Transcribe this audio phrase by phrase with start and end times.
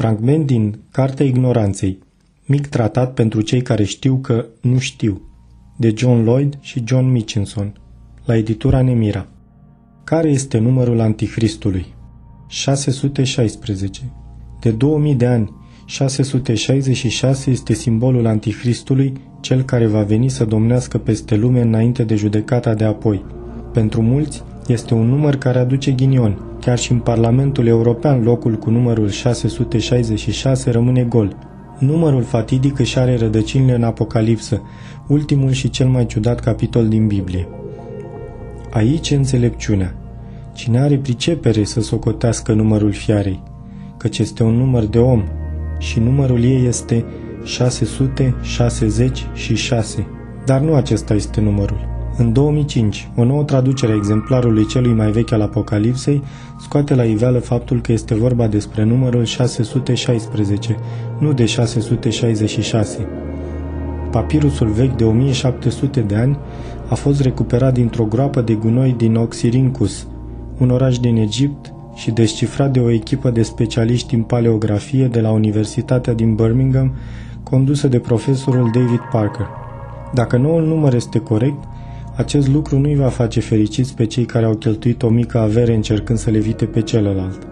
[0.00, 1.98] Fragment din Cartea Ignoranței,
[2.44, 5.20] mic tratat pentru cei care știu că nu știu,
[5.76, 7.72] de John Lloyd și John Mitchinson,
[8.24, 9.26] la editura Nemira.
[10.04, 11.86] Care este numărul Antichristului?
[12.48, 14.00] 616.
[14.60, 15.52] De 2000 de ani,
[15.84, 22.74] 666 este simbolul Antichristului, cel care va veni să domnească peste lume înainte de judecata
[22.74, 23.24] de apoi.
[23.72, 26.49] Pentru mulți, este un număr care aduce ghinion.
[26.60, 31.36] Chiar și în Parlamentul European locul cu numărul 666 rămâne gol.
[31.78, 34.62] Numărul fatidic își are rădăcinile în Apocalipsă,
[35.06, 37.48] ultimul și cel mai ciudat capitol din Biblie.
[38.70, 39.94] Aici e înțelepciunea.
[40.52, 43.42] Cine are pricepere să socotească numărul fiarei,
[43.96, 45.24] căci este un număr de om
[45.78, 47.04] și numărul ei este
[47.44, 50.06] 666,
[50.44, 51.99] dar nu acesta este numărul.
[52.20, 56.22] În 2005, o nouă traducere a exemplarului celui mai vechi al Apocalipsei
[56.58, 60.76] scoate la iveală faptul că este vorba despre numărul 616,
[61.18, 63.06] nu de 666.
[64.10, 66.38] Papirusul vechi de 1700 de ani
[66.88, 70.06] a fost recuperat dintr-o groapă de gunoi din Oxirincus,
[70.58, 75.30] un oraș din Egipt, și descifrat de o echipă de specialiști în paleografie de la
[75.30, 76.92] Universitatea din Birmingham,
[77.42, 79.46] condusă de profesorul David Parker.
[80.14, 81.64] Dacă noul număr este corect,
[82.16, 85.74] acest lucru nu îi va face fericiți pe cei care au cheltuit o mică avere
[85.74, 87.46] încercând să le evite pe celălalt.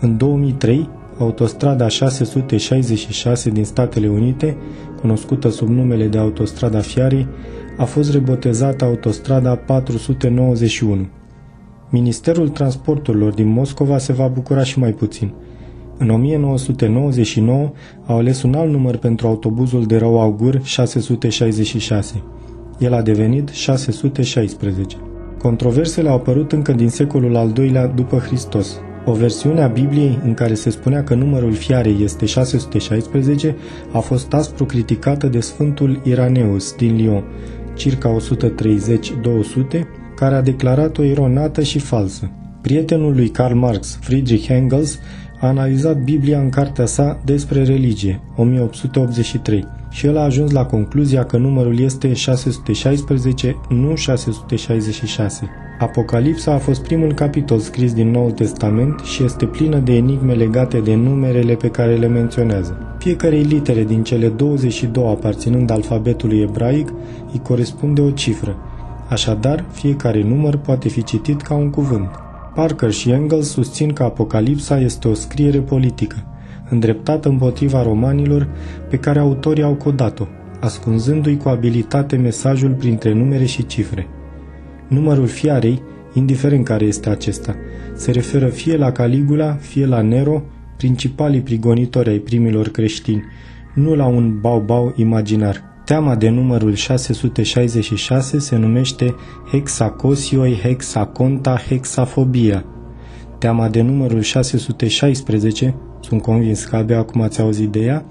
[0.00, 4.56] În 2003, autostrada 666 din Statele Unite,
[5.00, 7.26] cunoscută sub numele de Autostrada Fiarei,
[7.76, 11.06] a fost rebotezată Autostrada 491.
[11.90, 15.32] Ministerul Transporturilor din Moscova se va bucura și mai puțin.
[15.98, 17.72] În 1999
[18.06, 22.22] au ales un alt număr pentru autobuzul de rău augur 666
[22.78, 24.96] el a devenit 616.
[25.38, 28.80] Controversele au apărut încă din secolul al II-lea după Hristos.
[29.04, 33.56] O versiune a Bibliei în care se spunea că numărul fiarei este 616
[33.92, 37.24] a fost aspru criticată de Sfântul Iraneus din Lyon,
[37.74, 38.16] circa 130-200,
[40.16, 42.30] care a declarat-o eronată și falsă.
[42.60, 44.98] Prietenul lui Karl Marx, Friedrich Engels,
[45.44, 51.24] a analizat Biblia în cartea sa despre religie, 1883, și el a ajuns la concluzia
[51.24, 55.50] că numărul este 616, nu 666.
[55.78, 60.78] Apocalipsa a fost primul capitol scris din Noul Testament și este plină de enigme legate
[60.78, 62.96] de numerele pe care le menționează.
[62.98, 66.92] Fiecarei litere din cele 22 aparținând alfabetului ebraic
[67.32, 68.56] îi corespunde o cifră.
[69.08, 72.23] Așadar, fiecare număr poate fi citit ca un cuvânt.
[72.54, 76.16] Parker și Engels susțin că Apocalipsa este o scriere politică,
[76.70, 78.48] îndreptată împotriva romanilor
[78.90, 80.26] pe care autorii au codat-o,
[80.60, 84.06] ascunzându-i cu abilitate mesajul printre numere și cifre.
[84.88, 85.82] Numărul fiarei,
[86.12, 87.56] indiferent care este acesta,
[87.94, 90.42] se referă fie la Caligula, fie la Nero,
[90.76, 93.24] principalii prigonitori ai primilor creștini,
[93.74, 95.73] nu la un bau-bau imaginar.
[95.84, 99.14] Teama de numărul 666 se numește
[99.50, 102.64] hexacosioi, hexaconta, hexafobia.
[103.38, 108.04] Teama de numărul 616, sunt convins că abia acum ați auzit de ea,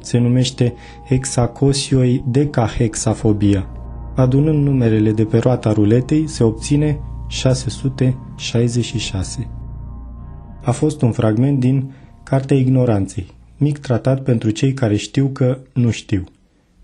[0.00, 0.74] se numește
[1.08, 3.66] hexacosioi decahexafobia.
[4.14, 9.50] Adunând numerele de pe roata ruletei, se obține 666.
[10.62, 15.90] A fost un fragment din Cartea Ignoranței, mic tratat pentru cei care știu că nu
[15.90, 16.24] știu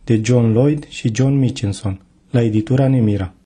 [0.04, 2.00] de John Lloyd și John Mitchinson,
[2.30, 3.34] la editura Nemira.